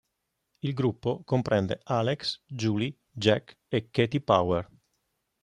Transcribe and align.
Il 0.63 0.73
gruppo 0.73 1.21
comprende 1.23 1.79
Alex, 1.83 2.41
Julie, 2.47 2.97
Jack 3.11 3.59
e 3.67 3.91
Katie 3.91 4.19
Power. 4.21 4.67